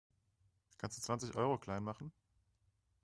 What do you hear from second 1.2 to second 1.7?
Euro